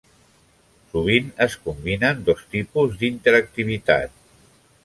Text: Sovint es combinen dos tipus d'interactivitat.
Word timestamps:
Sovint 0.93 1.27
es 1.47 1.57
combinen 1.67 2.25
dos 2.31 2.43
tipus 2.57 2.99
d'interactivitat. 3.03 4.21